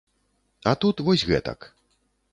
А 0.71 0.73
тут 0.83 1.05
вось 1.09 1.27
гэтак. 1.33 1.71